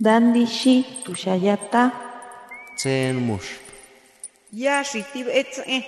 [0.00, 1.92] Dandishi tushayata.
[2.76, 3.62] Tsen mush.
[4.50, 5.86] Ya shitib etze.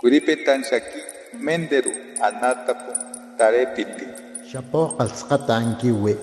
[0.00, 1.00] Kuripetan shaki
[1.36, 1.92] menderu
[2.24, 2.92] anatapu
[3.36, 4.06] tarepiti.
[4.48, 6.16] Shapo qalsqata ankiwi.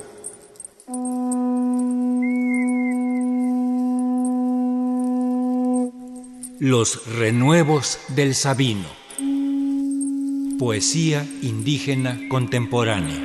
[6.60, 8.90] Los renuevos del Sabino.
[10.58, 13.22] Poesía indígena contemporánea.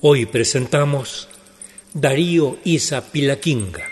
[0.00, 1.28] Hoy presentamos
[1.94, 3.82] Darío Isa Pilaquinga,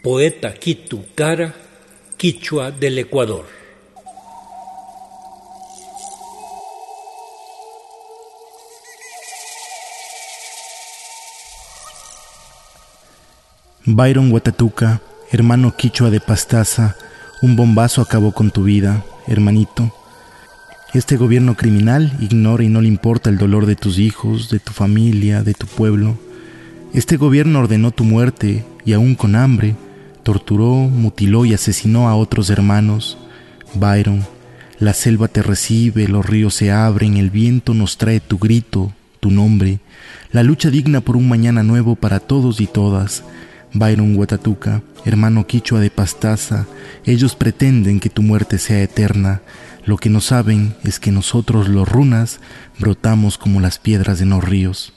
[0.00, 1.52] poeta Kitu Cara,
[2.16, 3.46] Quichua del Ecuador.
[13.84, 16.96] Byron Huatatuca, hermano quichua de Pastaza,
[17.42, 19.92] un bombazo acabó con tu vida, hermanito.
[20.92, 24.72] Este gobierno criminal ignora y no le importa el dolor de tus hijos, de tu
[24.72, 26.16] familia, de tu pueblo.
[26.94, 29.74] Este gobierno ordenó tu muerte y aún con hambre,
[30.22, 33.18] torturó, mutiló y asesinó a otros hermanos.
[33.74, 34.24] Byron,
[34.78, 39.32] la selva te recibe, los ríos se abren, el viento nos trae tu grito, tu
[39.32, 39.80] nombre,
[40.30, 43.24] la lucha digna por un mañana nuevo para todos y todas.
[43.72, 46.64] Byron Huatatuca, hermano quichua de Pastaza,
[47.04, 49.42] ellos pretenden que tu muerte sea eterna.
[49.84, 52.38] Lo que no saben es que nosotros los runas
[52.78, 54.92] brotamos como las piedras en los ríos.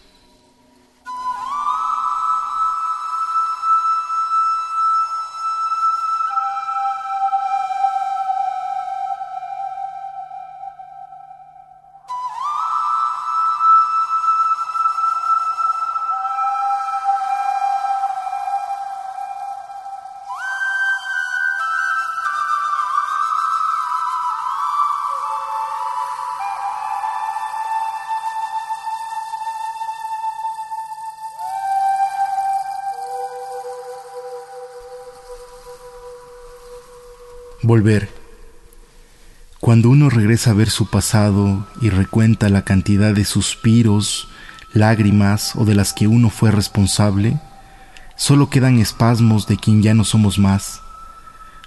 [37.67, 38.07] Volver.
[39.59, 44.29] Cuando uno regresa a ver su pasado y recuenta la cantidad de suspiros,
[44.71, 47.37] lágrimas o de las que uno fue responsable,
[48.15, 50.81] solo quedan espasmos de quien ya no somos más,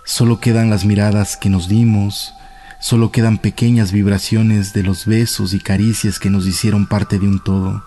[0.07, 2.33] solo quedan las miradas que nos dimos,
[2.81, 7.41] solo quedan pequeñas vibraciones de los besos y caricias que nos hicieron parte de un
[7.41, 7.85] todo.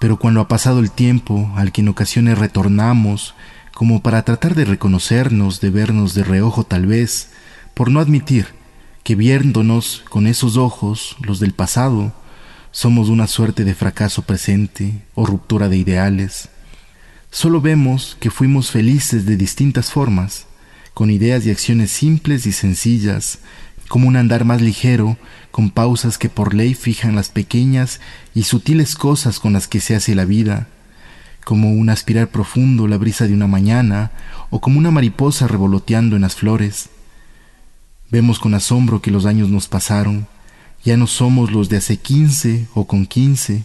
[0.00, 3.34] Pero cuando ha pasado el tiempo, al que en ocasiones retornamos
[3.74, 7.28] como para tratar de reconocernos, de vernos de reojo tal vez,
[7.74, 8.46] por no admitir
[9.02, 12.14] que viéndonos con esos ojos, los del pasado,
[12.70, 16.48] somos una suerte de fracaso presente o ruptura de ideales.
[17.30, 20.46] Solo vemos que fuimos felices de distintas formas,
[20.94, 23.40] con ideas y acciones simples y sencillas,
[23.88, 25.18] como un andar más ligero,
[25.50, 28.00] con pausas que por ley fijan las pequeñas
[28.34, 30.68] y sutiles cosas con las que se hace la vida,
[31.44, 34.10] como un aspirar profundo la brisa de una mañana
[34.50, 36.88] o como una mariposa revoloteando en las flores.
[38.10, 40.26] Vemos con asombro que los años nos pasaron,
[40.84, 43.64] ya no somos los de hace quince o con quince.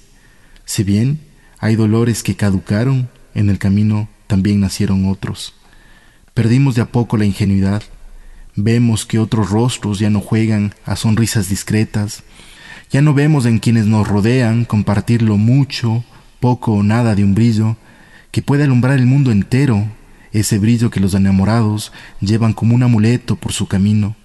[0.65, 1.19] Si bien
[1.59, 5.53] hay dolores que caducaron, en el camino también nacieron otros.
[6.33, 7.83] Perdimos de a poco la ingenuidad,
[8.55, 12.23] vemos que otros rostros ya no juegan a sonrisas discretas,
[12.91, 16.03] ya no vemos en quienes nos rodean compartir lo mucho
[16.39, 17.77] poco o nada de un brillo
[18.31, 19.87] que puede alumbrar el mundo entero,
[20.31, 21.91] ese brillo que los enamorados
[22.21, 24.15] llevan como un amuleto por su camino.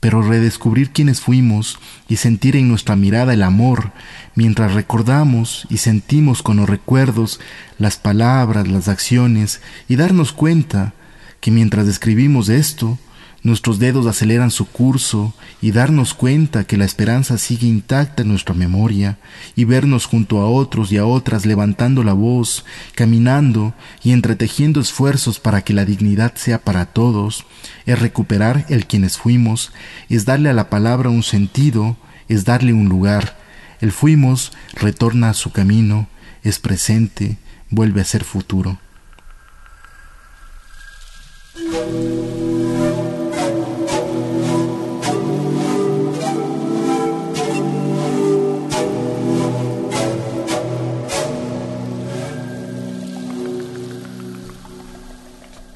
[0.00, 1.78] Pero redescubrir quiénes fuimos
[2.08, 3.92] y sentir en nuestra mirada el amor,
[4.34, 7.38] mientras recordamos y sentimos con los recuerdos
[7.78, 10.94] las palabras, las acciones, y darnos cuenta
[11.40, 12.98] que mientras describimos esto,
[13.42, 18.54] nuestros dedos aceleran su curso y darnos cuenta que la esperanza sigue intacta en nuestra
[18.54, 19.18] memoria
[19.56, 22.64] y vernos junto a otros y a otras levantando la voz,
[22.94, 27.44] caminando y entretejiendo esfuerzos para que la dignidad sea para todos,
[27.84, 29.72] es recuperar el quienes fuimos,
[30.08, 31.96] es darle a la palabra un sentido,
[32.28, 33.38] es darle un lugar.
[33.80, 36.06] El fuimos retorna a su camino,
[36.44, 37.38] es presente,
[37.70, 38.78] vuelve a ser futuro.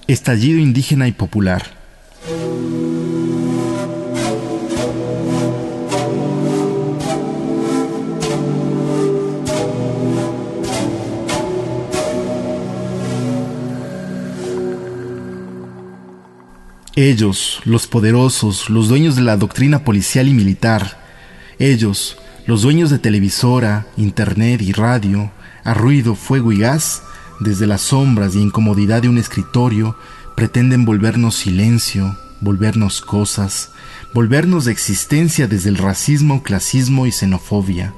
[0.08, 1.66] Estallido indígena y popular.
[16.94, 20.98] Ellos, los poderosos, los dueños de la doctrina policial y militar,
[21.58, 22.16] ellos,
[22.46, 25.32] los dueños de televisora, internet y radio,
[25.64, 27.02] a ruido, fuego y gas,
[27.40, 29.96] desde las sombras y incomodidad de un escritorio,
[30.34, 33.70] pretenden volvernos silencio, volvernos cosas,
[34.12, 37.94] volvernos de existencia desde el racismo, clasismo y xenofobia.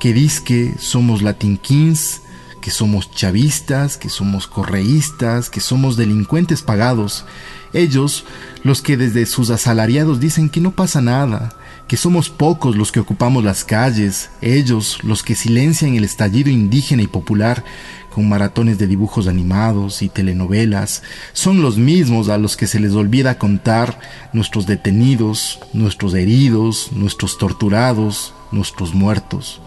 [0.00, 0.12] Que
[0.44, 2.22] que somos latinquins,
[2.60, 7.24] que somos chavistas, que somos correístas, que somos delincuentes pagados.
[7.72, 8.24] Ellos,
[8.62, 11.56] los que desde sus asalariados dicen que no pasa nada,
[11.92, 17.02] que somos pocos los que ocupamos las calles, ellos, los que silencian el estallido indígena
[17.02, 17.64] y popular,
[18.08, 21.02] con maratones de dibujos animados y telenovelas,
[21.34, 24.00] son los mismos a los que se les olvida contar
[24.32, 29.60] nuestros detenidos, nuestros heridos, nuestros torturados, nuestros muertos.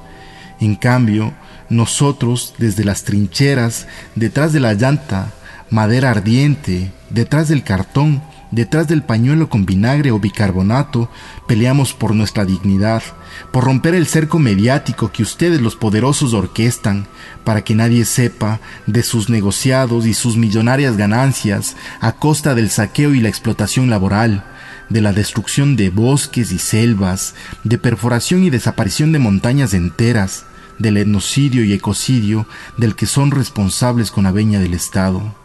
[0.59, 1.31] En cambio,
[1.69, 3.85] nosotros, desde las trincheras,
[4.15, 5.31] detrás de la llanta,
[5.69, 8.23] madera ardiente, detrás del cartón,
[8.55, 11.09] detrás del pañuelo con vinagre o bicarbonato,
[11.45, 13.03] peleamos por nuestra dignidad,
[13.51, 17.05] por romper el cerco mediático que ustedes los poderosos orquestan,
[17.43, 23.13] para que nadie sepa de sus negociados y sus millonarias ganancias a costa del saqueo
[23.13, 24.45] y la explotación laboral,
[24.89, 27.35] de la destrucción de bosques y selvas,
[27.65, 30.45] de perforación y desaparición de montañas enteras,
[30.79, 32.47] del etnocidio y ecocidio
[32.77, 35.44] del que son responsables con la veña del Estado.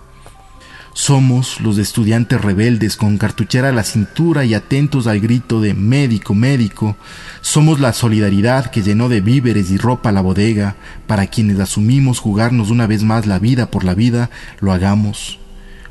[0.93, 6.35] Somos los estudiantes rebeldes con cartuchera a la cintura y atentos al grito de médico,
[6.35, 6.97] médico.
[7.41, 10.77] Somos la solidaridad que llenó de víveres y ropa la bodega.
[11.07, 15.39] Para quienes asumimos jugarnos una vez más la vida por la vida, lo hagamos.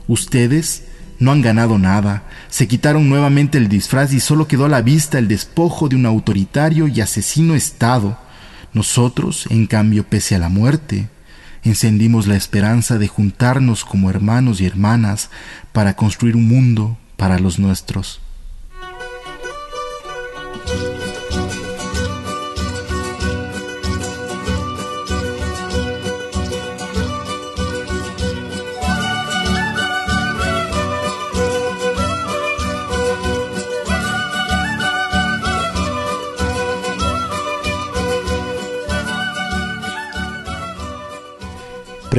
[0.07, 0.83] Ustedes
[1.19, 5.19] no han ganado nada, se quitaron nuevamente el disfraz y solo quedó a la vista
[5.19, 8.17] el despojo de un autoritario y asesino Estado.
[8.73, 11.09] Nosotros, en cambio, pese a la muerte,
[11.63, 15.29] encendimos la esperanza de juntarnos como hermanos y hermanas
[15.71, 18.21] para construir un mundo para los nuestros.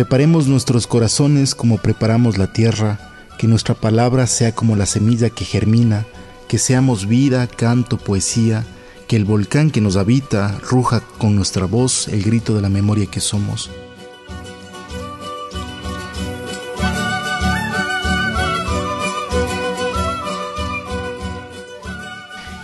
[0.00, 2.98] Preparemos nuestros corazones como preparamos la tierra,
[3.36, 6.06] que nuestra palabra sea como la semilla que germina,
[6.48, 8.64] que seamos vida, canto, poesía,
[9.06, 13.04] que el volcán que nos habita ruja con nuestra voz el grito de la memoria
[13.04, 13.70] que somos.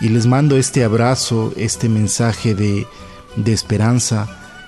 [0.01, 2.87] Y les mando este abrazo, este mensaje de,
[3.37, 4.27] de esperanza.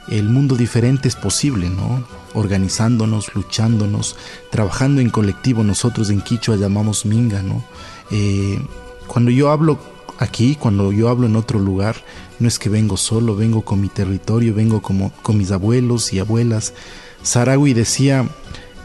[0.09, 2.18] El mundo diferente es posible, ¿no?
[2.34, 4.16] Organizándonos, luchándonos,
[4.50, 5.62] trabajando en colectivo.
[5.64, 7.64] Nosotros en Quichua llamamos minga, ¿no?
[8.10, 8.60] Eh,
[9.06, 9.78] cuando yo hablo
[10.19, 11.96] aquí, cuando yo hablo en otro lugar,
[12.38, 16.19] no es que vengo solo, vengo con mi territorio, vengo como, con mis abuelos y
[16.19, 16.75] abuelas.
[17.22, 18.28] Saragui decía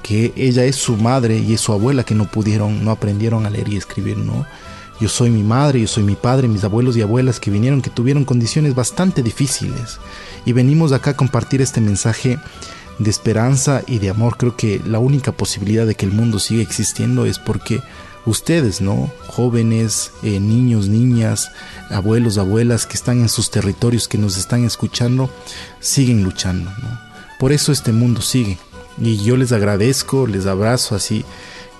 [0.01, 3.49] que ella es su madre y es su abuela que no pudieron, no aprendieron a
[3.49, 4.45] leer y escribir, ¿no?
[4.99, 7.89] Yo soy mi madre, yo soy mi padre, mis abuelos y abuelas que vinieron, que
[7.89, 9.99] tuvieron condiciones bastante difíciles.
[10.45, 12.37] Y venimos acá a compartir este mensaje
[12.99, 14.37] de esperanza y de amor.
[14.37, 17.81] Creo que la única posibilidad de que el mundo siga existiendo es porque
[18.25, 19.11] ustedes, ¿no?
[19.27, 21.51] Jóvenes, eh, niños, niñas,
[21.89, 25.29] abuelos, abuelas que están en sus territorios, que nos están escuchando,
[25.79, 26.99] siguen luchando, ¿no?
[27.39, 28.57] Por eso este mundo sigue.
[29.00, 31.25] Y yo les agradezco, les abrazo así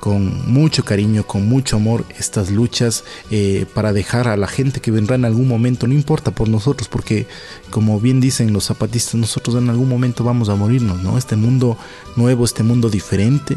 [0.04, 4.92] con mucho cariño, con mucho amor estas luchas eh, para dejar a la gente que
[4.92, 7.26] vendrá en algún momento, no importa por nosotros, porque
[7.70, 11.18] como bien dicen los zapatistas, nosotros en algún momento vamos a morirnos, ¿no?
[11.18, 11.78] Este mundo
[12.18, 13.56] nuevo, este mundo diferente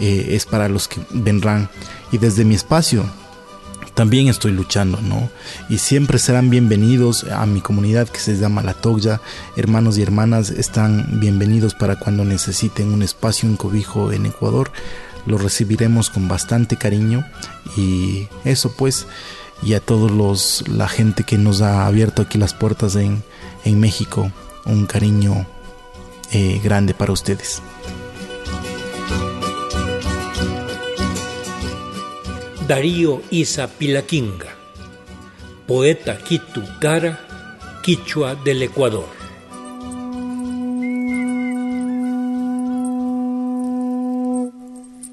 [0.00, 1.68] eh, es para los que vendrán.
[2.10, 3.04] Y desde mi espacio,
[3.92, 5.28] también estoy luchando, ¿no?
[5.68, 9.20] Y siempre serán bienvenidos a mi comunidad que se llama La Togya.
[9.56, 14.72] Hermanos y hermanas están bienvenidos para cuando necesiten un espacio, un cobijo en Ecuador
[15.26, 17.24] lo recibiremos con bastante cariño.
[17.76, 19.06] Y eso pues
[19.62, 23.22] y a todos los la gente que nos ha abierto aquí las puertas en,
[23.64, 24.32] en México
[24.64, 25.46] un cariño
[26.32, 27.62] eh, grande para ustedes.
[32.66, 34.46] Darío Isa Pilaquinga
[35.66, 37.20] poeta Kitu Cara
[37.82, 39.21] Quichua del Ecuador